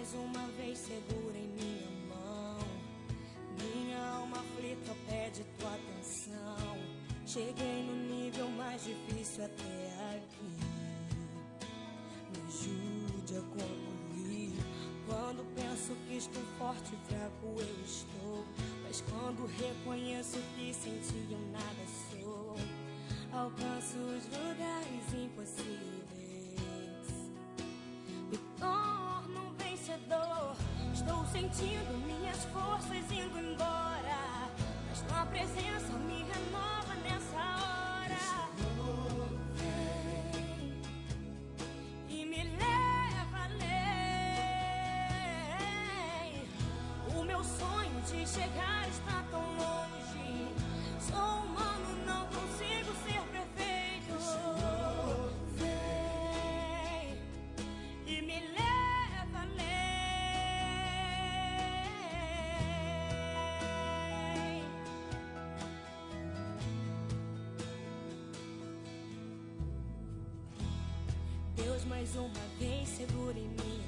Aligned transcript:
mais 0.00 0.14
uma 0.14 0.46
vez 0.56 0.78
segura 0.78 1.36
em 1.36 1.48
minha 1.48 1.90
mão. 2.08 2.58
Minha 3.58 4.02
alma 4.14 4.38
aflita 4.38 4.96
pede 5.06 5.44
tua 5.58 5.74
atenção. 5.74 6.78
Cheguei 7.26 7.82
no 7.82 7.94
nível 8.08 8.48
mais 8.48 8.82
difícil 8.82 9.44
até 9.44 10.16
aqui. 10.16 10.56
Me 12.30 12.40
ajude 12.48 13.36
a 13.36 13.42
concluir. 13.42 14.54
Quando 15.06 15.44
penso 15.54 15.94
que 16.08 16.16
estou 16.16 16.42
forte 16.58 16.94
e 16.94 17.12
fraco, 17.12 17.60
eu 17.60 17.84
estou. 17.84 18.46
Mas 18.82 19.02
quando 19.02 19.44
reconheço 19.44 20.38
que 20.56 20.72
senti, 20.72 21.30
eu 21.30 21.38
nada 21.52 21.84
sou, 22.10 22.56
alcanço 23.38 23.98
os 23.98 24.24
lugares 24.24 25.12
impossíveis. 25.12 25.89
sentindo 31.40 31.96
minhas 32.06 32.44
forças 32.52 33.10
indo 33.10 33.38
embora, 33.38 34.50
mas 34.88 35.00
tua 35.08 35.24
presença. 35.24 35.89
mais 72.00 72.16
uma 72.16 72.30
vez 72.58 72.88
segure-me. 72.88 73.79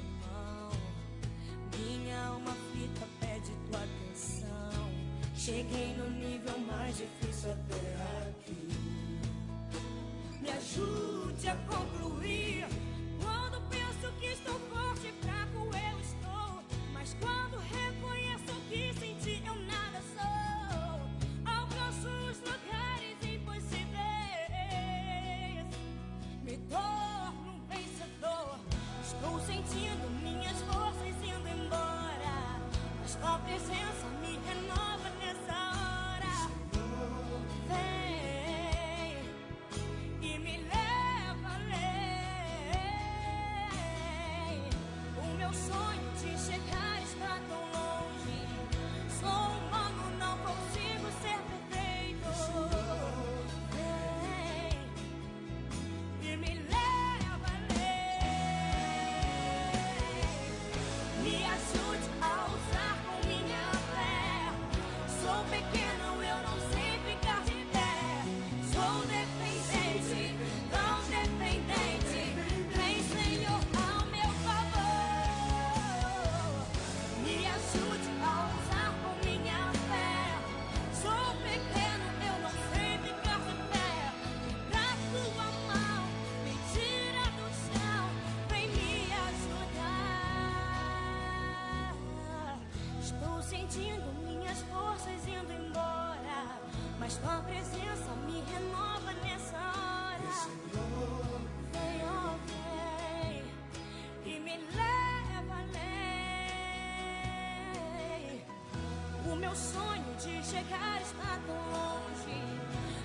meu 109.43 109.53
sonho 109.55 110.15
de 110.15 110.41
chegar 110.41 111.01
está 111.01 111.37
tão 111.45 111.61
longe. 111.75 112.39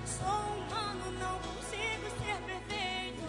Sou 0.05 0.39
humano, 0.55 1.11
não 1.19 1.35
consigo 1.39 2.07
ser 2.17 2.37
perfeito. 2.47 3.23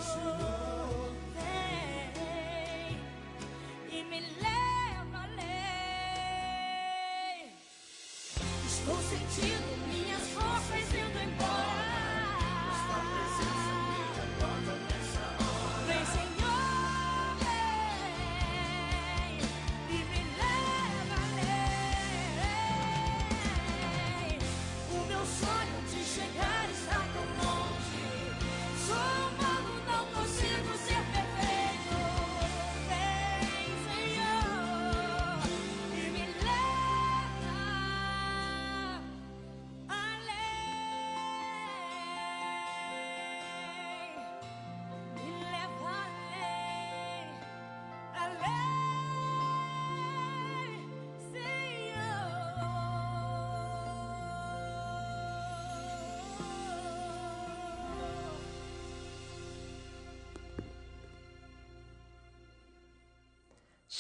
Vem 1.35 2.95
e 3.91 4.05
me 4.05 4.21
leva 4.21 5.19
além. 5.25 5.59
Estou 8.65 8.99
sentindo 9.03 9.71
minhas 9.89 10.25
forças 10.29 10.87
indo 10.95 11.19
embora. 11.19 11.60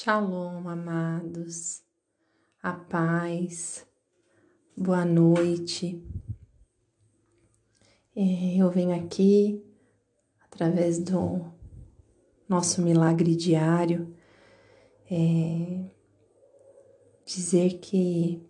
Shalom, 0.02 0.66
amados, 0.66 1.82
a 2.62 2.72
paz, 2.72 3.86
boa 4.74 5.04
noite. 5.04 6.02
É, 8.16 8.56
eu 8.56 8.70
venho 8.70 8.96
aqui 8.96 9.62
através 10.40 10.98
do 10.98 11.44
nosso 12.48 12.80
milagre 12.80 13.36
diário 13.36 14.16
é, 15.10 15.90
dizer 17.26 17.78
que 17.80 18.42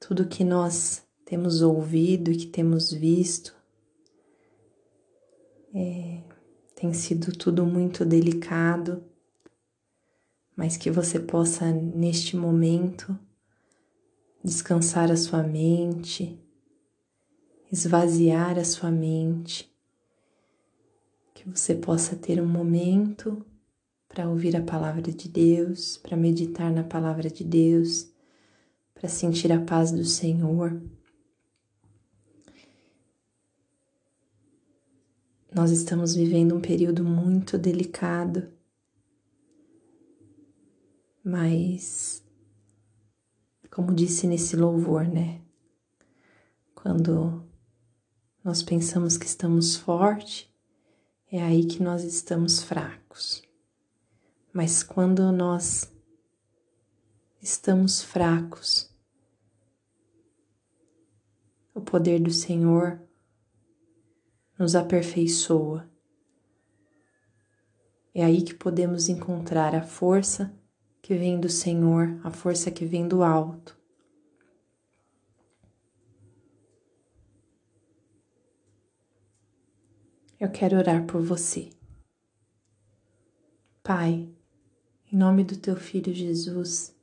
tudo 0.00 0.26
que 0.26 0.42
nós 0.42 1.06
temos 1.26 1.60
ouvido 1.60 2.32
e 2.32 2.36
que 2.38 2.46
temos 2.46 2.90
visto 2.90 3.54
é, 5.74 6.22
tem 6.74 6.94
sido 6.94 7.30
tudo 7.30 7.66
muito 7.66 8.06
delicado 8.06 9.06
mas 10.58 10.76
que 10.76 10.90
você 10.90 11.20
possa 11.20 11.70
neste 11.70 12.36
momento 12.36 13.16
descansar 14.42 15.08
a 15.08 15.16
sua 15.16 15.40
mente, 15.40 16.36
esvaziar 17.70 18.58
a 18.58 18.64
sua 18.64 18.90
mente, 18.90 19.72
que 21.32 21.48
você 21.48 21.76
possa 21.76 22.16
ter 22.16 22.42
um 22.42 22.48
momento 22.48 23.46
para 24.08 24.28
ouvir 24.28 24.56
a 24.56 24.60
palavra 24.60 25.12
de 25.12 25.28
Deus, 25.28 25.96
para 25.96 26.16
meditar 26.16 26.72
na 26.72 26.82
palavra 26.82 27.30
de 27.30 27.44
Deus, 27.44 28.10
para 28.92 29.08
sentir 29.08 29.52
a 29.52 29.60
paz 29.60 29.92
do 29.92 30.04
Senhor. 30.04 30.82
Nós 35.54 35.70
estamos 35.70 36.16
vivendo 36.16 36.56
um 36.56 36.60
período 36.60 37.04
muito 37.04 37.56
delicado 37.56 38.57
mas, 41.28 42.24
como 43.70 43.94
disse 43.94 44.26
nesse 44.26 44.56
louvor, 44.56 45.06
né? 45.06 45.42
Quando 46.74 47.46
nós 48.42 48.62
pensamos 48.62 49.18
que 49.18 49.26
estamos 49.26 49.76
fortes, 49.76 50.50
é 51.30 51.42
aí 51.42 51.66
que 51.66 51.82
nós 51.82 52.02
estamos 52.02 52.62
fracos. 52.62 53.42
Mas 54.54 54.82
quando 54.82 55.30
nós 55.30 55.92
estamos 57.42 58.02
fracos, 58.02 58.90
o 61.74 61.82
poder 61.82 62.20
do 62.20 62.32
Senhor 62.32 62.98
nos 64.58 64.74
aperfeiçoa. 64.74 65.86
É 68.14 68.24
aí 68.24 68.40
que 68.40 68.54
podemos 68.54 69.10
encontrar 69.10 69.74
a 69.74 69.82
força 69.82 70.57
que 71.08 71.14
vem 71.14 71.40
do 71.40 71.48
Senhor, 71.48 72.20
a 72.22 72.30
força 72.30 72.70
que 72.70 72.84
vem 72.84 73.08
do 73.08 73.22
alto. 73.22 73.74
Eu 80.38 80.50
quero 80.50 80.76
orar 80.76 81.06
por 81.06 81.22
você. 81.22 81.70
Pai, 83.82 84.28
em 85.10 85.16
nome 85.16 85.44
do 85.44 85.56
teu 85.56 85.76
filho 85.76 86.12
Jesus, 86.12 86.94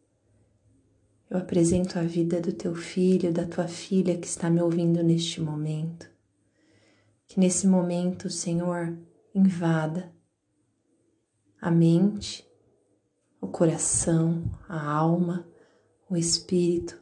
eu 1.28 1.40
apresento 1.40 1.98
a 1.98 2.04
vida 2.04 2.40
do 2.40 2.54
teu 2.54 2.75
filho, 2.75 3.34
da 3.34 3.48
tua 3.48 3.68
filha 3.68 4.19
que 4.19 4.28
está 4.28 4.51
me 4.51 4.62
ouvindo 4.62 5.01
neste 5.01 5.42
momento. 5.42 6.08
Que 7.25 7.40
nesse 7.40 7.66
momento, 7.66 8.30
Senhor, 8.30 8.96
invada 9.34 10.13
a 11.60 11.72
mente, 11.72 12.44
o 13.45 13.47
coração, 13.47 14.44
a 14.68 14.92
alma, 14.92 15.47
o 16.09 16.18
espírito, 16.18 17.00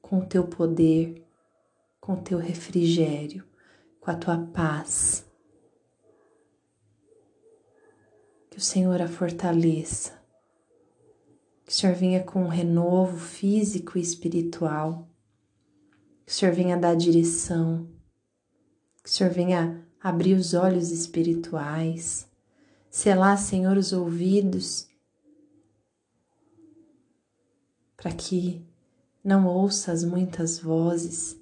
com 0.00 0.20
o 0.20 0.24
teu 0.24 0.46
poder, 0.46 1.26
com 2.00 2.14
o 2.14 2.22
teu 2.22 2.38
refrigério, 2.38 3.44
com 4.00 4.10
a 4.10 4.14
tua 4.14 4.38
paz. 4.38 5.26
Que 8.48 8.58
o 8.58 8.60
Senhor 8.60 9.02
a 9.02 9.08
fortaleça, 9.08 10.12
que 11.64 11.72
o 11.72 11.74
Senhor 11.74 11.96
venha 11.96 12.22
com 12.22 12.44
um 12.44 12.48
renovo 12.48 13.18
físico 13.18 13.98
e 13.98 14.00
espiritual, 14.00 15.08
que 16.24 16.30
o 16.30 16.34
Senhor 16.34 16.54
venha 16.54 16.76
dar 16.76 16.94
direção, 16.94 17.88
que 19.02 19.08
o 19.08 19.12
Senhor 19.12 19.32
venha 19.32 19.84
abrir 20.00 20.34
os 20.34 20.54
olhos 20.54 20.92
espirituais, 20.92 22.28
selar, 22.88 23.36
Senhor, 23.36 23.76
os 23.76 23.92
ouvidos, 23.92 24.93
para 28.04 28.12
que 28.12 28.62
não 29.24 29.46
ouça 29.46 29.90
as 29.90 30.04
muitas 30.04 30.58
vozes, 30.58 31.40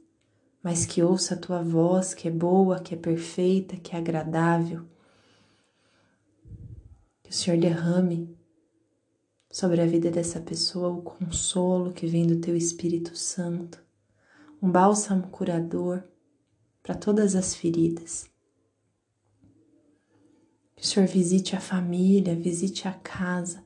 mas 0.62 0.86
que 0.86 1.02
ouça 1.02 1.34
a 1.34 1.36
tua 1.36 1.60
voz 1.60 2.14
que 2.14 2.28
é 2.28 2.30
boa, 2.30 2.78
que 2.78 2.94
é 2.94 2.96
perfeita, 2.96 3.76
que 3.76 3.96
é 3.96 3.98
agradável. 3.98 4.84
Que 7.20 7.30
o 7.30 7.32
Senhor 7.32 7.58
derrame 7.58 8.38
sobre 9.50 9.80
a 9.80 9.86
vida 9.86 10.08
dessa 10.08 10.38
pessoa 10.38 10.90
o 10.90 11.02
consolo 11.02 11.92
que 11.92 12.06
vem 12.06 12.28
do 12.28 12.38
teu 12.38 12.56
Espírito 12.56 13.18
Santo, 13.18 13.82
um 14.62 14.70
bálsamo 14.70 15.30
curador 15.32 16.04
para 16.80 16.94
todas 16.94 17.34
as 17.34 17.56
feridas. 17.56 18.30
Que 20.76 20.84
o 20.84 20.86
Senhor 20.86 21.08
visite 21.08 21.56
a 21.56 21.60
família, 21.60 22.36
visite 22.36 22.86
a 22.86 22.92
casa. 22.92 23.64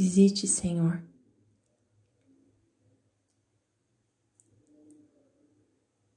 Visite, 0.00 0.48
Senhor. 0.48 1.02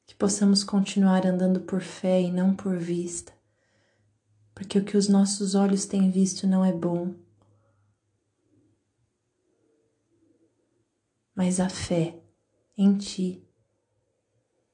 Que 0.06 0.16
possamos 0.16 0.64
continuar 0.64 1.26
andando 1.28 1.60
por 1.60 1.82
fé 1.82 2.22
e 2.22 2.32
não 2.32 2.56
por 2.56 2.78
vista, 2.78 3.34
porque 4.56 4.80
o 4.80 4.86
que 4.86 4.96
os 4.96 5.10
nossos 5.10 5.54
olhos 5.54 5.86
têm 5.86 6.10
visto 6.10 6.48
não 6.48 6.64
é 6.64 6.72
bom. 6.72 7.14
Mas 11.36 11.60
a 11.60 11.68
fé 11.68 12.24
em 12.78 12.98
Ti 12.98 13.46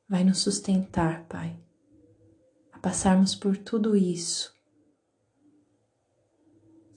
vai 0.08 0.24
nos 0.24 0.38
sustentar, 0.38 1.26
Pai, 1.26 1.60
a 2.72 2.78
passarmos 2.78 3.34
por 3.34 3.58
tudo 3.58 3.98
isso, 3.98 4.56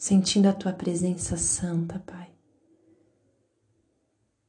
sentindo 0.03 0.49
a 0.49 0.53
tua 0.53 0.73
presença 0.73 1.37
santa, 1.37 2.01
Pai. 2.01 2.29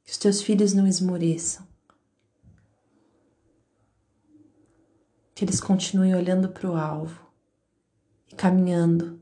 Que 0.02 0.10
os 0.10 0.18
teus 0.18 0.42
filhos 0.42 0.74
não 0.74 0.84
esmoreçam, 0.84 1.64
que 5.32 5.44
eles 5.44 5.60
continuem 5.60 6.12
olhando 6.12 6.48
para 6.48 6.68
o 6.68 6.74
alvo 6.74 7.24
e 8.26 8.34
caminhando 8.34 9.20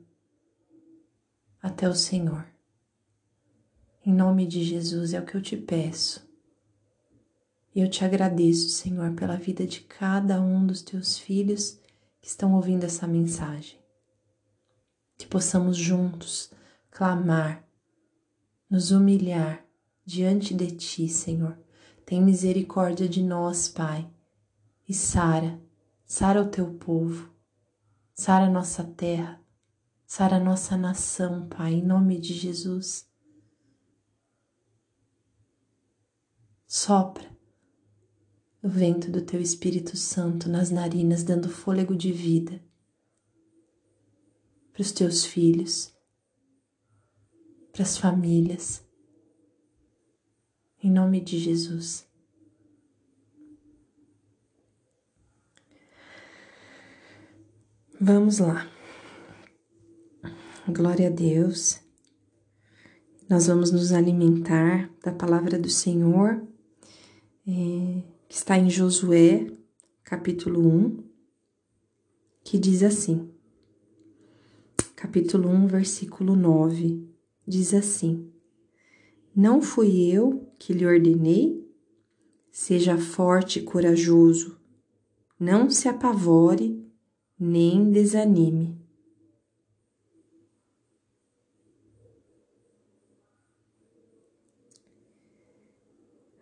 até 1.61 1.87
o 1.87 1.95
Senhor. 1.95 2.47
Em 4.03 4.15
nome 4.15 4.47
de 4.47 4.65
Jesus 4.65 5.13
é 5.13 5.21
o 5.21 5.27
que 5.27 5.35
eu 5.35 5.43
te 5.43 5.59
peço. 5.59 6.27
E 7.75 7.81
eu 7.83 7.91
te 7.91 8.07
agradeço, 8.07 8.71
Senhor, 8.71 9.13
pela 9.13 9.37
vida 9.37 9.67
de 9.67 9.83
cada 9.83 10.41
um 10.41 10.67
dos 10.67 10.81
teus 10.81 11.19
filhos 11.19 11.79
que 12.23 12.29
estão 12.29 12.55
ouvindo 12.55 12.85
essa 12.85 13.07
mensagem. 13.07 13.82
Que 15.23 15.29
possamos 15.29 15.77
juntos 15.77 16.51
clamar, 16.91 17.65
nos 18.69 18.91
humilhar 18.91 19.65
diante 20.05 20.53
de 20.53 20.67
ti, 20.73 21.09
Senhor. 21.09 21.57
Tem 22.05 22.21
misericórdia 22.21 23.09
de 23.09 23.23
nós, 23.23 23.69
Pai. 23.69 24.11
E 24.89 24.93
sara, 24.93 25.63
sara 26.05 26.43
o 26.43 26.49
teu 26.51 26.75
povo, 26.75 27.33
sara 28.13 28.51
nossa 28.51 28.83
terra, 28.83 29.41
sara 30.05 30.41
nossa 30.41 30.77
nação, 30.77 31.49
Pai, 31.49 31.75
em 31.75 31.87
nome 31.87 32.19
de 32.19 32.35
Jesus. 32.35 33.09
Sopra 36.67 37.31
o 38.61 38.69
vento 38.69 39.09
do 39.09 39.23
teu 39.23 39.41
Espírito 39.41 39.97
Santo 39.97 40.49
nas 40.49 40.73
narinas, 40.73 41.23
dando 41.23 41.49
fôlego 41.49 41.95
de 41.95 42.11
vida 42.11 42.61
para 44.73 44.83
os 44.83 44.93
teus 44.93 45.25
filhos, 45.25 45.93
para 47.73 47.83
as 47.83 47.97
famílias, 47.97 48.85
em 50.83 50.91
nome 50.91 51.21
de 51.21 51.39
Jesus. 51.39 52.07
Vamos 58.01 58.39
lá. 58.39 58.69
Glória 60.69 61.07
a 61.07 61.11
Deus. 61.11 61.81
Nós 63.29 63.47
vamos 63.47 63.71
nos 63.71 63.93
alimentar 63.93 64.91
da 65.05 65.13
palavra 65.13 65.59
do 65.59 65.71
Senhor. 65.71 66.47
É 67.47 68.13
que 68.33 68.39
está 68.39 68.57
em 68.59 68.71
Josué, 68.71 69.47
capítulo 70.03 70.67
1, 70.67 71.05
que 72.43 72.59
diz 72.59 72.83
assim: 72.83 73.32
capítulo 75.03 75.49
1, 75.49 75.67
versículo 75.67 76.37
9, 76.37 77.13
diz 77.45 77.75
assim: 77.75 78.33
Não 79.35 79.61
fui 79.61 80.01
eu 80.07 80.55
que 80.61 80.73
lhe 80.73 80.87
ordenei? 80.87 81.69
Seja 82.53 82.97
forte 82.97 83.59
e 83.59 83.63
corajoso, 83.63 84.61
não 85.41 85.69
se 85.69 85.89
apavore 85.89 86.89
nem 87.37 87.91
desanime. 87.91 88.81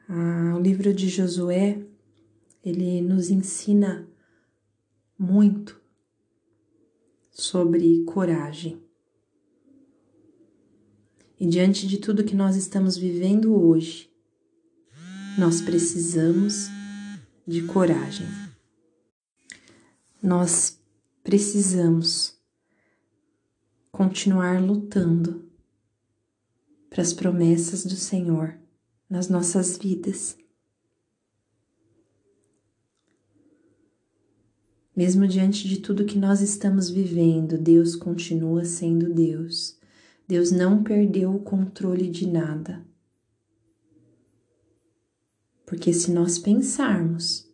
Ah, 0.06 0.54
o 0.54 0.60
livro 0.60 0.92
de 0.92 1.08
Josué, 1.08 1.82
ele 2.62 3.00
nos 3.00 3.30
ensina 3.30 4.06
muito 5.18 5.79
sobre 7.40 8.04
coragem. 8.04 8.80
E 11.38 11.46
diante 11.46 11.86
de 11.86 11.98
tudo 11.98 12.24
que 12.24 12.36
nós 12.36 12.54
estamos 12.54 12.96
vivendo 12.96 13.54
hoje, 13.54 14.10
nós 15.38 15.62
precisamos 15.62 16.68
de 17.46 17.62
coragem. 17.62 18.26
Nós 20.22 20.78
precisamos 21.22 22.38
continuar 23.90 24.62
lutando 24.62 25.50
para 26.90 27.00
as 27.00 27.14
promessas 27.14 27.84
do 27.84 27.96
Senhor 27.96 28.58
nas 29.08 29.28
nossas 29.28 29.78
vidas. 29.78 30.36
Mesmo 35.00 35.26
diante 35.26 35.66
de 35.66 35.80
tudo 35.80 36.04
que 36.04 36.18
nós 36.18 36.42
estamos 36.42 36.90
vivendo, 36.90 37.56
Deus 37.56 37.96
continua 37.96 38.66
sendo 38.66 39.08
Deus. 39.08 39.78
Deus 40.28 40.52
não 40.52 40.84
perdeu 40.84 41.34
o 41.34 41.40
controle 41.40 42.06
de 42.06 42.28
nada. 42.28 42.84
Porque 45.64 45.90
se 45.94 46.10
nós 46.10 46.38
pensarmos 46.38 47.50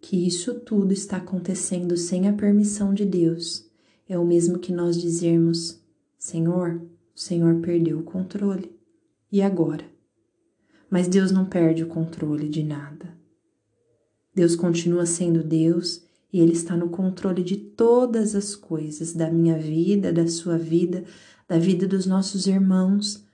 que 0.00 0.26
isso 0.26 0.58
tudo 0.60 0.90
está 0.90 1.18
acontecendo 1.18 1.98
sem 1.98 2.26
a 2.26 2.32
permissão 2.32 2.94
de 2.94 3.04
Deus, 3.04 3.70
é 4.08 4.18
o 4.18 4.24
mesmo 4.24 4.58
que 4.58 4.72
nós 4.72 4.98
dizermos: 4.98 5.78
Senhor, 6.18 6.80
o 7.14 7.20
Senhor 7.20 7.60
perdeu 7.60 7.98
o 7.98 8.04
controle. 8.04 8.74
E 9.30 9.42
agora? 9.42 9.84
Mas 10.88 11.08
Deus 11.08 11.30
não 11.30 11.44
perde 11.44 11.84
o 11.84 11.88
controle 11.88 12.48
de 12.48 12.64
nada. 12.64 13.14
Deus 14.34 14.56
continua 14.56 15.04
sendo 15.04 15.44
Deus 15.44 16.07
e 16.32 16.40
Ele 16.40 16.52
está 16.52 16.76
no 16.76 16.90
controle 16.90 17.42
de 17.42 17.56
todas 17.56 18.34
as 18.34 18.54
coisas, 18.54 19.12
da 19.12 19.30
minha 19.30 19.58
vida, 19.58 20.12
da 20.12 20.26
sua 20.26 20.58
vida, 20.58 21.04
da 21.46 21.58
vida 21.58 21.86
dos 21.86 22.06
nossos 22.06 22.46
irmãos, 22.46 23.24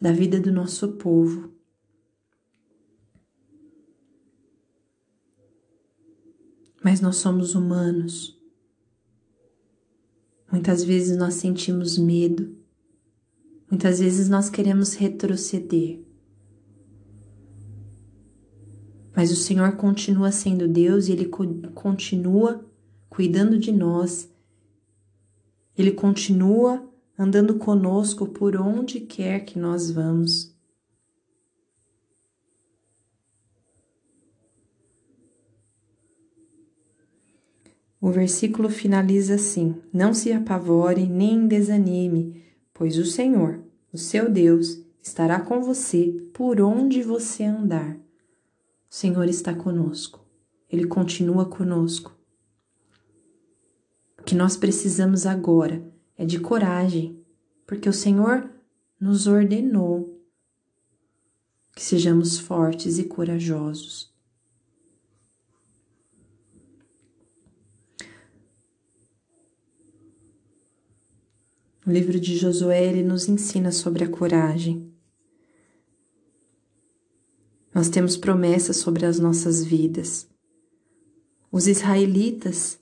da 0.00 0.12
vida 0.12 0.40
do 0.40 0.50
nosso 0.50 0.92
povo. 0.92 1.52
Mas 6.82 7.00
nós 7.00 7.16
somos 7.16 7.54
humanos. 7.54 8.40
Muitas 10.50 10.82
vezes 10.82 11.16
nós 11.16 11.34
sentimos 11.34 11.96
medo, 11.96 12.54
muitas 13.70 14.00
vezes 14.00 14.28
nós 14.28 14.50
queremos 14.50 14.94
retroceder. 14.94 16.11
Mas 19.14 19.30
o 19.30 19.36
Senhor 19.36 19.76
continua 19.76 20.32
sendo 20.32 20.66
Deus 20.66 21.08
e 21.08 21.12
Ele 21.12 21.30
continua 21.74 22.64
cuidando 23.10 23.58
de 23.58 23.70
nós, 23.70 24.30
Ele 25.76 25.92
continua 25.92 26.82
andando 27.18 27.56
conosco 27.56 28.26
por 28.26 28.56
onde 28.56 29.00
quer 29.00 29.40
que 29.40 29.58
nós 29.58 29.90
vamos. 29.90 30.52
O 38.00 38.10
versículo 38.10 38.68
finaliza 38.68 39.34
assim: 39.36 39.76
Não 39.92 40.12
se 40.12 40.32
apavore 40.32 41.06
nem 41.06 41.46
desanime, 41.46 42.42
pois 42.74 42.98
o 42.98 43.04
Senhor, 43.04 43.62
o 43.92 43.98
seu 43.98 44.28
Deus, 44.28 44.82
estará 45.00 45.38
com 45.38 45.62
você 45.62 46.08
por 46.32 46.60
onde 46.60 47.02
você 47.02 47.44
andar. 47.44 47.96
O 48.92 48.94
Senhor 48.94 49.26
está 49.26 49.54
conosco, 49.54 50.22
Ele 50.68 50.86
continua 50.86 51.46
conosco. 51.46 52.14
O 54.18 54.22
que 54.22 54.34
nós 54.34 54.54
precisamos 54.54 55.24
agora 55.24 55.82
é 56.14 56.26
de 56.26 56.38
coragem, 56.38 57.18
porque 57.66 57.88
o 57.88 57.92
Senhor 57.92 58.50
nos 59.00 59.26
ordenou 59.26 60.22
que 61.74 61.82
sejamos 61.82 62.38
fortes 62.38 62.98
e 62.98 63.04
corajosos. 63.04 64.12
O 71.86 71.90
livro 71.90 72.20
de 72.20 72.36
Josué 72.36 72.84
ele 72.84 73.02
nos 73.02 73.26
ensina 73.26 73.72
sobre 73.72 74.04
a 74.04 74.08
coragem. 74.10 74.91
Nós 77.74 77.88
temos 77.88 78.16
promessas 78.16 78.76
sobre 78.76 79.06
as 79.06 79.18
nossas 79.18 79.64
vidas. 79.64 80.28
Os 81.50 81.66
israelitas 81.66 82.78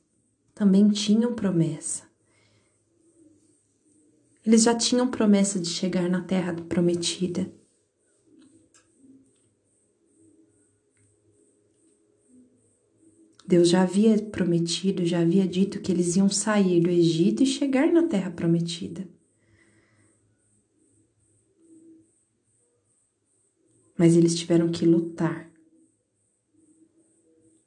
também 0.55 0.89
tinham 0.89 1.35
promessa. 1.35 2.05
Eles 4.45 4.63
já 4.63 4.75
tinham 4.75 5.09
promessa 5.09 5.61
de 5.61 5.69
chegar 5.69 6.09
na 6.09 6.23
terra 6.23 6.55
prometida. 6.55 7.53
Deus 13.47 13.69
já 13.69 13.83
havia 13.83 14.17
prometido, 14.17 15.05
já 15.05 15.21
havia 15.21 15.47
dito 15.47 15.81
que 15.81 15.91
eles 15.91 16.15
iam 16.17 16.29
sair 16.29 16.81
do 16.81 16.89
Egito 16.89 17.43
e 17.43 17.47
chegar 17.47 17.93
na 17.93 18.07
terra 18.07 18.31
prometida. 18.31 19.09
Mas 24.01 24.17
eles 24.17 24.35
tiveram 24.35 24.71
que 24.71 24.87
lutar 24.87 25.53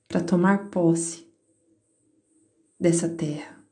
para 0.07 0.19
tomar 0.19 0.71
posse 0.71 1.31
dessa 2.79 3.07
terra. 3.07 3.63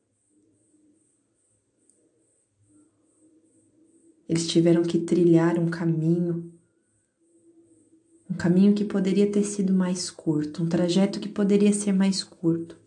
Eles 4.30 4.46
tiveram 4.46 4.84
que 4.84 5.00
trilhar 5.00 5.58
um 5.58 5.72
caminho 5.72 6.53
um 8.30 8.36
caminho 8.36 8.75
que 8.75 8.86
poderia 8.86 9.32
ter 9.32 9.44
sido 9.44 9.74
mais 9.74 10.12
curto, 10.12 10.62
um 10.62 10.70
trajeto 10.70 11.20
que 11.20 11.27
poderia 11.27 11.74
ser 11.74 11.94
mais 11.94 12.24
curto, 12.24 12.80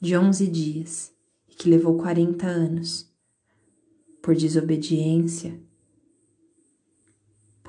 de 0.00 0.16
11 0.16 0.46
dias 0.46 1.12
e 1.48 1.54
que 1.56 1.68
levou 1.68 1.98
40 1.98 2.46
anos, 2.46 3.12
por 4.22 4.36
desobediência, 4.36 5.60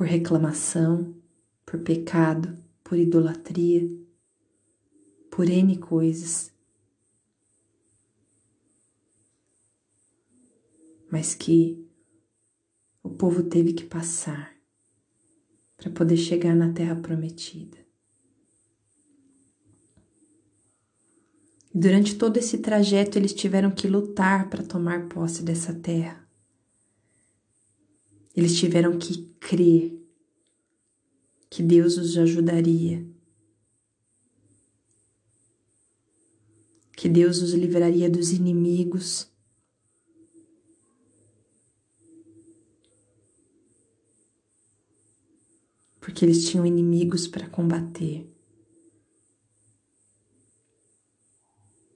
por 0.01 0.07
reclamação, 0.07 1.13
por 1.63 1.79
pecado, 1.81 2.57
por 2.83 2.97
idolatria, 2.97 3.87
por 5.29 5.47
N 5.47 5.77
coisas. 5.77 6.51
Mas 11.11 11.35
que 11.35 11.87
o 13.03 13.11
povo 13.11 13.43
teve 13.43 13.73
que 13.73 13.83
passar 13.83 14.55
para 15.77 15.91
poder 15.91 16.17
chegar 16.17 16.55
na 16.55 16.73
terra 16.73 16.95
prometida. 16.95 17.77
Durante 21.71 22.15
todo 22.15 22.37
esse 22.37 22.57
trajeto, 22.57 23.19
eles 23.19 23.35
tiveram 23.35 23.69
que 23.69 23.87
lutar 23.87 24.49
para 24.49 24.63
tomar 24.63 25.07
posse 25.09 25.43
dessa 25.43 25.71
terra. 25.75 26.27
Eles 28.35 28.57
tiveram 28.57 28.97
que 28.97 29.25
crer 29.39 29.99
que 31.49 31.61
Deus 31.61 31.97
os 31.97 32.17
ajudaria, 32.17 33.05
que 36.95 37.09
Deus 37.09 37.41
os 37.41 37.53
livraria 37.53 38.09
dos 38.09 38.31
inimigos 38.31 39.31
porque 46.01 46.25
eles 46.25 46.49
tinham 46.49 46.65
inimigos 46.65 47.27
para 47.27 47.47
combater. 47.47 48.27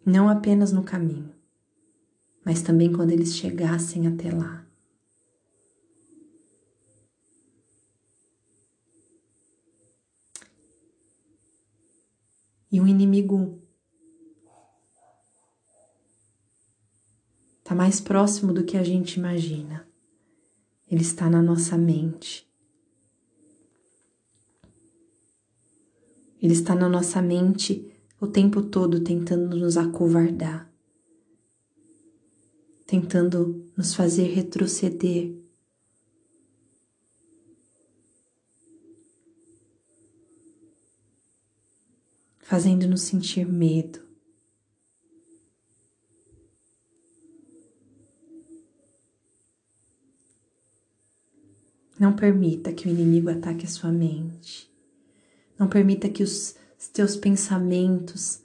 Não 0.06 0.30
apenas 0.30 0.72
no 0.72 0.84
caminho, 0.84 1.34
mas 2.46 2.62
também 2.62 2.94
quando 2.94 3.12
eles 3.12 3.36
chegassem 3.36 4.08
até 4.08 4.32
lá. 4.32 4.65
E 12.76 12.82
o 12.82 12.86
inimigo 12.86 13.58
está 17.60 17.74
mais 17.74 18.02
próximo 18.02 18.52
do 18.52 18.66
que 18.66 18.76
a 18.76 18.84
gente 18.84 19.14
imagina. 19.14 19.88
Ele 20.86 21.02
está 21.02 21.30
na 21.30 21.42
nossa 21.42 21.78
mente. 21.78 22.46
Ele 26.42 26.52
está 26.52 26.76
na 26.76 26.90
nossa 26.90 27.22
mente 27.22 27.90
o 28.20 28.28
tempo 28.28 28.62
todo 28.62 29.00
tentando 29.00 29.56
nos 29.56 29.78
acovardar, 29.78 30.70
tentando 32.86 33.72
nos 33.78 33.96
fazer 33.96 34.34
retroceder. 34.34 35.34
fazendo-nos 42.46 43.02
sentir 43.02 43.48
medo. 43.48 44.00
Não 52.00 52.16
permita 52.16 52.72
que 52.72 52.88
o 52.88 52.92
inimigo 52.92 53.32
ataque 53.32 53.66
a 53.66 53.68
sua 53.68 53.92
mente. 53.92 54.72
Não 55.58 55.68
permita 55.68 56.08
que 56.08 56.22
os 56.22 56.56
teus 56.94 57.16
pensamentos 57.16 58.44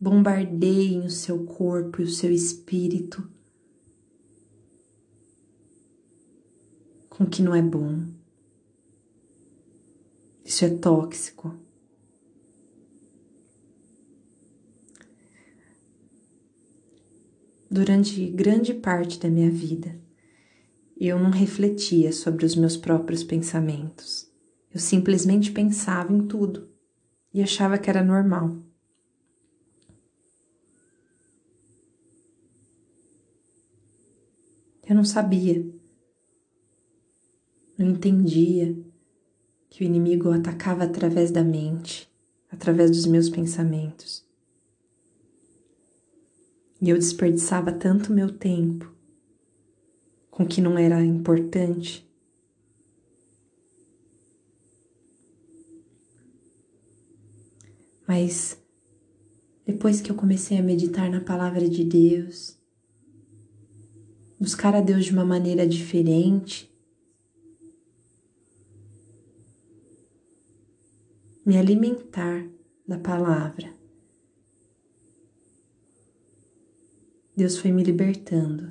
bombardeiem 0.00 1.04
o 1.04 1.10
seu 1.10 1.44
corpo 1.44 2.00
e 2.00 2.04
o 2.04 2.10
seu 2.10 2.32
espírito 2.32 3.30
com 7.10 7.24
o 7.24 7.28
que 7.28 7.42
não 7.42 7.54
é 7.54 7.60
bom. 7.60 8.02
Isso 10.42 10.64
é 10.64 10.70
tóxico. 10.70 11.61
Durante 17.72 18.26
grande 18.26 18.74
parte 18.74 19.18
da 19.18 19.30
minha 19.30 19.50
vida, 19.50 19.98
eu 20.94 21.18
não 21.18 21.30
refletia 21.30 22.12
sobre 22.12 22.44
os 22.44 22.54
meus 22.54 22.76
próprios 22.76 23.24
pensamentos. 23.24 24.30
Eu 24.70 24.78
simplesmente 24.78 25.50
pensava 25.50 26.12
em 26.12 26.26
tudo 26.26 26.68
e 27.32 27.42
achava 27.42 27.78
que 27.78 27.88
era 27.88 28.04
normal. 28.04 28.58
Eu 34.86 34.94
não 34.94 35.04
sabia, 35.06 35.66
não 37.78 37.88
entendia 37.88 38.76
que 39.70 39.82
o 39.82 39.86
inimigo 39.86 40.30
atacava 40.30 40.84
através 40.84 41.30
da 41.30 41.42
mente, 41.42 42.06
através 42.50 42.90
dos 42.90 43.06
meus 43.06 43.30
pensamentos. 43.30 44.30
E 46.82 46.90
eu 46.90 46.98
desperdiçava 46.98 47.70
tanto 47.70 48.12
meu 48.12 48.36
tempo 48.36 48.92
com 50.28 50.42
o 50.42 50.48
que 50.48 50.60
não 50.60 50.76
era 50.76 51.00
importante. 51.00 52.04
Mas 58.04 58.60
depois 59.64 60.00
que 60.00 60.10
eu 60.10 60.16
comecei 60.16 60.58
a 60.58 60.62
meditar 60.62 61.08
na 61.08 61.20
palavra 61.20 61.70
de 61.70 61.84
Deus, 61.84 62.58
buscar 64.40 64.74
a 64.74 64.80
Deus 64.80 65.04
de 65.04 65.12
uma 65.12 65.24
maneira 65.24 65.64
diferente, 65.64 66.68
me 71.46 71.56
alimentar 71.56 72.44
da 72.88 72.98
palavra. 72.98 73.81
Deus 77.34 77.56
foi 77.56 77.72
me 77.72 77.82
libertando. 77.82 78.70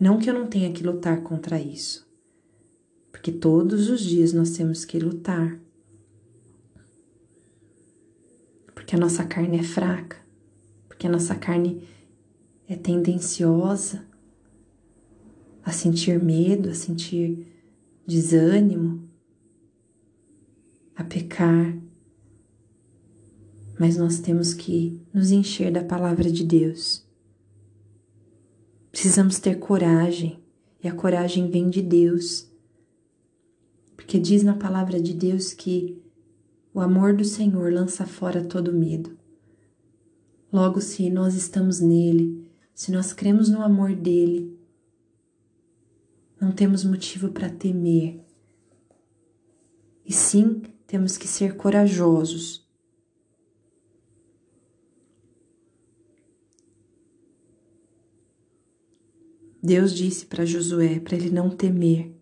Não 0.00 0.18
que 0.18 0.28
eu 0.28 0.34
não 0.34 0.46
tenha 0.46 0.72
que 0.72 0.82
lutar 0.82 1.22
contra 1.22 1.60
isso, 1.60 2.08
porque 3.10 3.30
todos 3.30 3.88
os 3.90 4.00
dias 4.00 4.32
nós 4.32 4.50
temos 4.50 4.84
que 4.84 4.98
lutar. 4.98 5.60
Porque 8.74 8.96
a 8.96 8.98
nossa 8.98 9.24
carne 9.24 9.58
é 9.58 9.62
fraca, 9.62 10.16
porque 10.88 11.06
a 11.06 11.10
nossa 11.10 11.34
carne 11.34 11.86
é 12.66 12.74
tendenciosa 12.74 14.04
a 15.62 15.70
sentir 15.70 16.22
medo, 16.22 16.70
a 16.70 16.74
sentir 16.74 17.46
desânimo, 18.06 19.08
a 20.96 21.04
pecar. 21.04 21.81
Mas 23.82 23.96
nós 23.96 24.20
temos 24.20 24.54
que 24.54 25.02
nos 25.12 25.32
encher 25.32 25.72
da 25.72 25.82
palavra 25.82 26.30
de 26.30 26.44
Deus. 26.44 27.04
Precisamos 28.92 29.40
ter 29.40 29.58
coragem, 29.58 30.40
e 30.80 30.86
a 30.86 30.94
coragem 30.94 31.50
vem 31.50 31.68
de 31.68 31.82
Deus. 31.82 32.48
Porque 33.96 34.20
diz 34.20 34.44
na 34.44 34.54
palavra 34.54 35.00
de 35.00 35.12
Deus 35.12 35.52
que 35.52 36.00
o 36.72 36.78
amor 36.78 37.12
do 37.16 37.24
Senhor 37.24 37.72
lança 37.72 38.06
fora 38.06 38.44
todo 38.44 38.72
medo. 38.72 39.18
Logo, 40.52 40.80
se 40.80 41.10
nós 41.10 41.34
estamos 41.34 41.80
nele, 41.80 42.48
se 42.72 42.92
nós 42.92 43.12
cremos 43.12 43.48
no 43.48 43.62
amor 43.62 43.96
dele, 43.96 44.56
não 46.40 46.52
temos 46.52 46.84
motivo 46.84 47.30
para 47.30 47.50
temer. 47.50 48.20
E 50.06 50.12
sim, 50.12 50.62
temos 50.86 51.16
que 51.16 51.26
ser 51.26 51.56
corajosos. 51.56 52.61
Deus 59.62 59.94
disse 59.94 60.26
para 60.26 60.44
Josué 60.44 60.98
para 60.98 61.14
ele 61.14 61.30
não 61.30 61.48
temer, 61.48 62.12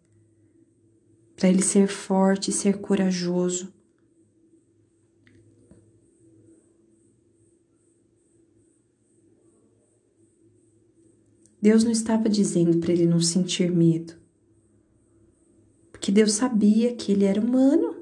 para 1.34 1.48
ele 1.48 1.62
ser 1.62 1.88
forte 1.88 2.50
e 2.50 2.52
ser 2.52 2.78
corajoso. 2.82 3.72
Deus 11.62 11.82
não 11.82 11.90
estava 11.90 12.28
dizendo 12.28 12.78
para 12.78 12.92
ele 12.92 13.06
não 13.06 13.20
sentir 13.20 13.70
medo, 13.70 14.14
porque 15.90 16.12
Deus 16.12 16.32
sabia 16.32 16.94
que 16.94 17.10
ele 17.12 17.24
era 17.24 17.40
humano. 17.40 17.96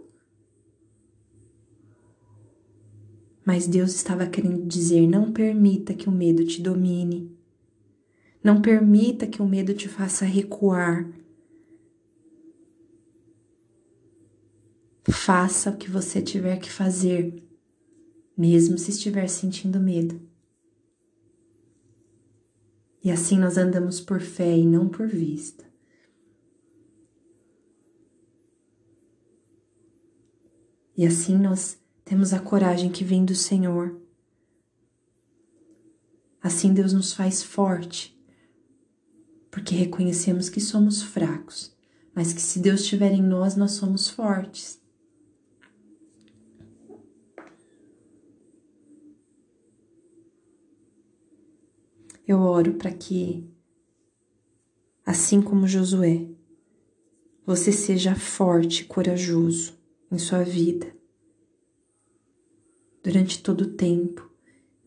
Mas 3.45 3.67
Deus 3.67 3.95
estava 3.95 4.27
querendo 4.27 4.67
dizer: 4.67 5.07
não 5.07 5.33
permita 5.33 5.95
que 5.95 6.09
o 6.09 6.13
medo 6.13 6.45
te 6.45 6.61
domine. 6.61 7.38
Não 8.49 8.63
permita 8.63 9.27
que 9.27 9.43
o 9.43 9.47
medo 9.47 9.75
te 9.75 9.91
faça 9.91 10.25
recuar. 10.25 11.07
Faça 15.07 15.69
o 15.69 15.77
que 15.77 15.91
você 15.91 16.23
tiver 16.23 16.59
que 16.59 16.71
fazer, 16.71 17.47
mesmo 18.35 18.79
se 18.79 18.91
estiver 18.91 19.29
sentindo 19.29 19.79
medo. 19.79 20.19
E 23.05 23.11
assim 23.11 23.39
nós 23.39 23.59
andamos 23.59 24.01
por 24.01 24.23
fé 24.23 24.57
e 24.57 24.67
não 24.67 24.89
por 24.89 25.07
vista. 25.07 25.71
E 30.97 31.05
assim 31.05 31.37
nós 31.37 31.79
temos 32.03 32.33
a 32.33 32.41
coragem 32.41 32.91
que 32.91 33.05
vem 33.05 33.27
do 33.27 33.35
Senhor. 33.35 34.01
Assim 36.41 36.73
Deus 36.73 36.95
nos 36.95 37.13
faz 37.13 37.43
forte, 37.43 38.18
porque 39.59 39.75
reconhecemos 39.75 40.49
que 40.49 40.61
somos 40.61 41.03
fracos, 41.03 41.77
mas 42.15 42.33
que 42.33 42.41
se 42.41 42.61
Deus 42.61 42.81
estiver 42.81 43.11
em 43.11 43.21
nós, 43.21 43.57
nós 43.57 43.73
somos 43.73 44.09
fortes. 44.09 44.81
Eu 52.25 52.39
oro 52.39 52.75
para 52.75 52.93
que, 52.93 53.51
assim 55.05 55.43
como 55.43 55.67
Josué, 55.67 56.29
você 57.45 57.73
seja 57.73 58.15
forte 58.15 58.83
e 58.83 58.85
corajoso 58.85 59.77
em 60.09 60.19
sua 60.19 60.45
vida 60.45 60.95
durante 63.03 63.43
todo 63.43 63.63
o 63.63 63.75
tempo, 63.75 64.31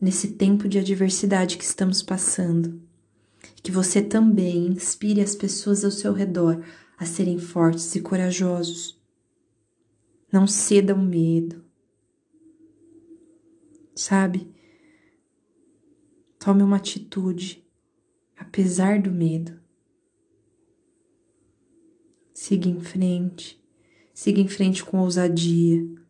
nesse 0.00 0.32
tempo 0.32 0.66
de 0.66 0.78
adversidade 0.78 1.58
que 1.58 1.64
estamos 1.64 2.02
passando. 2.02 2.90
Que 3.62 3.70
você 3.70 4.02
também 4.02 4.66
inspire 4.66 5.20
as 5.20 5.34
pessoas 5.34 5.84
ao 5.84 5.90
seu 5.90 6.12
redor 6.12 6.64
a 6.98 7.06
serem 7.06 7.38
fortes 7.38 7.94
e 7.94 8.00
corajosos. 8.00 9.00
Não 10.32 10.46
ceda 10.46 10.92
ao 10.92 10.98
medo. 10.98 11.64
Sabe? 13.94 14.52
Tome 16.38 16.62
uma 16.62 16.76
atitude, 16.76 17.64
apesar 18.36 19.00
do 19.00 19.12
medo. 19.12 19.60
Siga 22.34 22.68
em 22.68 22.80
frente, 22.80 23.62
siga 24.12 24.40
em 24.40 24.48
frente 24.48 24.84
com 24.84 24.98
ousadia 24.98 26.02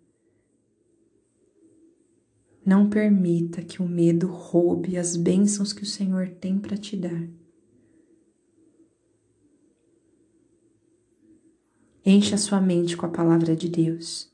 não 2.65 2.89
permita 2.89 3.61
que 3.61 3.83
o 3.83 3.89
medo 3.89 4.29
roube 4.29 4.97
as 4.97 5.17
bênçãos 5.17 5.73
que 5.73 5.83
o 5.83 5.87
Senhor 5.87 6.29
tem 6.29 6.59
para 6.59 6.77
te 6.77 6.97
dar. 6.97 7.29
Encha 12.05 12.37
sua 12.37 12.61
mente 12.61 12.97
com 12.97 13.07
a 13.07 13.09
palavra 13.09 13.55
de 13.55 13.69
Deus. 13.69 14.31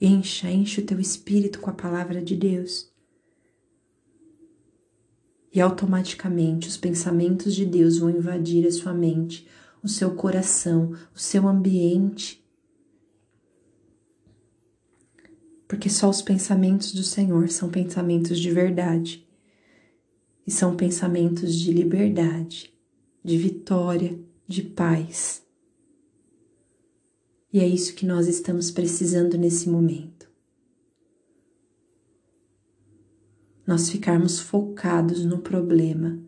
Encha, 0.00 0.50
enche 0.50 0.80
o 0.80 0.86
teu 0.86 1.00
espírito 1.00 1.60
com 1.60 1.70
a 1.70 1.74
palavra 1.74 2.22
de 2.22 2.36
Deus. 2.36 2.92
E 5.52 5.60
automaticamente 5.60 6.68
os 6.68 6.76
pensamentos 6.76 7.54
de 7.54 7.64
Deus 7.64 7.98
vão 7.98 8.10
invadir 8.10 8.66
a 8.66 8.72
sua 8.72 8.92
mente, 8.92 9.46
o 9.82 9.88
seu 9.88 10.14
coração, 10.14 10.92
o 11.14 11.18
seu 11.18 11.46
ambiente 11.46 12.44
porque 15.74 15.88
só 15.88 16.08
os 16.08 16.22
pensamentos 16.22 16.92
do 16.92 17.02
Senhor 17.02 17.48
são 17.48 17.68
pensamentos 17.68 18.38
de 18.38 18.50
verdade 18.50 19.26
e 20.46 20.50
são 20.50 20.76
pensamentos 20.76 21.52
de 21.54 21.72
liberdade, 21.72 22.72
de 23.24 23.36
vitória, 23.36 24.16
de 24.46 24.62
paz. 24.62 25.42
E 27.52 27.60
é 27.60 27.66
isso 27.66 27.94
que 27.94 28.04
nós 28.04 28.26
estamos 28.26 28.70
precisando 28.70 29.38
nesse 29.38 29.68
momento. 29.68 30.28
Nós 33.66 33.88
ficarmos 33.88 34.40
focados 34.40 35.24
no 35.24 35.38
problema 35.38 36.24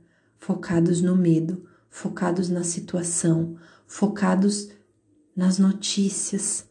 focados 0.47 1.01
no 1.03 1.17
medo, 1.17 1.69
focados 1.91 2.49
na 2.49 2.63
situação, 2.63 3.59
focados 3.87 4.71
nas 5.35 5.59
notícias, 5.59 6.69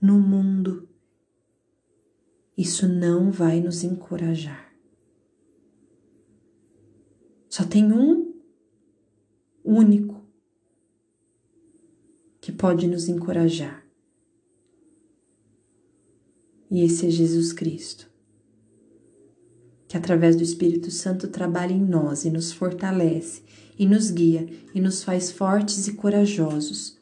no 0.00 0.20
mundo. 0.20 0.88
Isso 2.56 2.86
não 2.86 3.30
vai 3.30 3.60
nos 3.60 3.82
encorajar. 3.82 4.70
Só 7.48 7.64
tem 7.64 7.90
um 7.90 8.29
único 9.70 10.20
que 12.40 12.50
pode 12.50 12.88
nos 12.88 13.08
encorajar. 13.08 13.86
E 16.68 16.82
esse 16.82 17.06
é 17.06 17.10
Jesus 17.10 17.52
Cristo, 17.52 18.10
que 19.86 19.96
através 19.96 20.34
do 20.34 20.42
Espírito 20.42 20.90
Santo 20.90 21.28
trabalha 21.28 21.72
em 21.72 21.84
nós 21.84 22.24
e 22.24 22.30
nos 22.30 22.50
fortalece, 22.50 23.42
e 23.78 23.86
nos 23.86 24.10
guia 24.10 24.48
e 24.74 24.80
nos 24.80 25.04
faz 25.04 25.30
fortes 25.30 25.86
e 25.86 25.94
corajosos. 25.94 27.00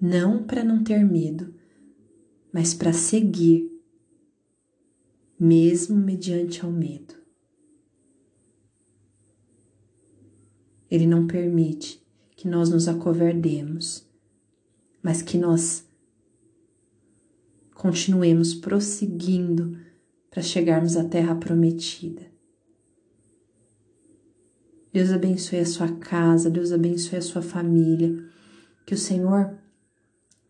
Não 0.00 0.42
para 0.42 0.64
não 0.64 0.82
ter 0.82 1.04
medo, 1.04 1.54
mas 2.52 2.74
para 2.74 2.92
seguir, 2.92 3.70
mesmo 5.38 5.96
mediante 5.96 6.64
ao 6.64 6.70
medo. 6.72 7.21
Ele 10.92 11.06
não 11.06 11.26
permite 11.26 12.06
que 12.36 12.46
nós 12.46 12.68
nos 12.68 12.86
acovardemos, 12.86 14.06
mas 15.02 15.22
que 15.22 15.38
nós 15.38 15.86
continuemos 17.72 18.52
prosseguindo 18.52 19.78
para 20.30 20.42
chegarmos 20.42 20.94
à 20.98 21.04
terra 21.04 21.34
prometida. 21.34 22.20
Deus 24.92 25.10
abençoe 25.10 25.60
a 25.60 25.64
sua 25.64 25.88
casa, 25.92 26.50
Deus 26.50 26.72
abençoe 26.72 27.16
a 27.16 27.22
sua 27.22 27.40
família, 27.40 28.22
que 28.84 28.92
o 28.92 28.98
Senhor 28.98 29.50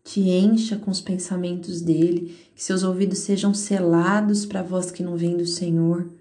te 0.03 0.19
encha 0.19 0.75
com 0.75 0.91
os 0.91 0.99
pensamentos 0.99 1.79
dele, 1.79 2.35
que 2.53 2.61
seus 2.61 2.83
ouvidos 2.83 3.19
sejam 3.19 3.53
selados 3.53 4.45
para 4.45 4.59
a 4.59 4.63
voz 4.63 4.91
que 4.91 5.03
não 5.03 5.15
vem 5.15 5.37
do 5.37 5.45
Senhor 5.45 6.11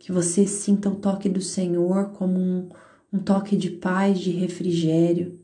que 0.00 0.10
você 0.10 0.46
sinta 0.46 0.88
o 0.88 0.96
toque 0.96 1.28
do 1.28 1.42
Senhor 1.42 2.12
como 2.12 2.40
um, 2.40 2.70
um 3.12 3.18
toque 3.18 3.54
de 3.54 3.68
paz, 3.70 4.18
de 4.18 4.30
refrigério. 4.30 5.38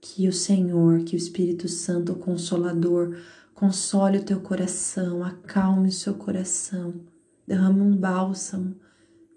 Que 0.00 0.28
o 0.28 0.32
Senhor, 0.32 1.02
que 1.02 1.16
o 1.16 1.18
Espírito 1.18 1.68
Santo, 1.68 2.12
o 2.12 2.18
Consolador, 2.18 3.18
console 3.52 4.18
o 4.18 4.24
teu 4.24 4.40
coração, 4.40 5.24
acalme 5.24 5.88
o 5.88 5.92
seu 5.92 6.14
coração, 6.14 7.00
derrame 7.44 7.80
um 7.80 7.96
bálsamo 7.96 8.76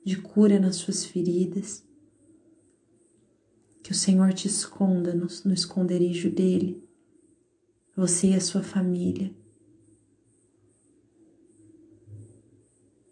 de 0.05 0.17
cura 0.17 0.60
nas 0.60 0.75
suas 0.75 1.03
feridas. 1.03 1.83
Que 3.81 3.91
o 3.91 3.95
Senhor 3.95 4.31
te 4.33 4.47
esconda 4.47 5.15
no, 5.15 5.25
no 5.45 5.53
esconderijo 5.53 6.29
dele, 6.29 6.88
você 7.95 8.27
e 8.27 8.36
a 8.36 8.41
sua 8.41 8.62
família. 8.62 9.33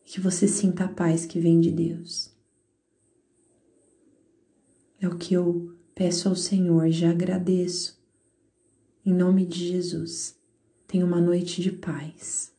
Que 0.06 0.22
você 0.22 0.48
sinta 0.48 0.86
a 0.86 0.88
paz 0.88 1.26
que 1.26 1.40
vem 1.40 1.60
de 1.60 1.72
Deus. 1.72 2.32
É 5.02 5.08
o 5.08 5.18
que 5.18 5.34
eu 5.34 5.76
peço 5.94 6.30
ao 6.30 6.36
Senhor, 6.36 6.90
já 6.90 7.10
agradeço. 7.10 8.02
Em 9.06 9.14
nome 9.14 9.46
de 9.46 9.68
Jesus, 9.68 10.40
tenha 10.88 11.06
uma 11.06 11.20
noite 11.20 11.62
de 11.62 11.72
paz. 11.72 12.55